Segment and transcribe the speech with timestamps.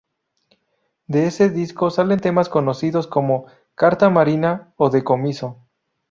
[1.05, 5.59] De ese disco salen temas conocidos como "Carta Marina" o "Decomiso".